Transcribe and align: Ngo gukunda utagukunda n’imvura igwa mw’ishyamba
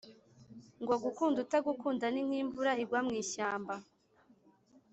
Ngo 0.81 0.95
gukunda 1.03 1.37
utagukunda 1.45 2.05
n’imvura 2.11 2.71
igwa 2.83 2.99
mw’ishyamba 3.05 3.75